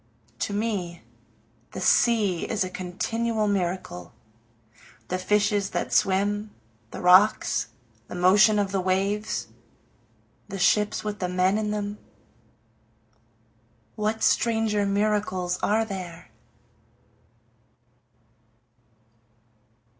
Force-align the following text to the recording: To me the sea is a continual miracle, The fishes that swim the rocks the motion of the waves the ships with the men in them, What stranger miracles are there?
To 0.39 0.51
me 0.51 1.03
the 1.73 1.79
sea 1.79 2.45
is 2.49 2.63
a 2.63 2.71
continual 2.71 3.47
miracle, 3.47 4.13
The 5.09 5.19
fishes 5.19 5.69
that 5.69 5.93
swim 5.93 6.49
the 6.89 7.01
rocks 7.01 7.67
the 8.07 8.15
motion 8.15 8.57
of 8.57 8.71
the 8.71 8.81
waves 8.81 9.49
the 10.47 10.57
ships 10.57 11.03
with 11.03 11.19
the 11.19 11.29
men 11.29 11.59
in 11.59 11.69
them, 11.69 11.99
What 13.95 14.23
stranger 14.23 14.87
miracles 14.87 15.59
are 15.61 15.85
there? 15.85 16.31